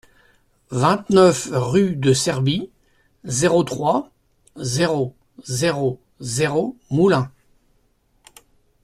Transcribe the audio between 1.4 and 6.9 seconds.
rue de Serbie, zéro trois, zéro zéro zéro,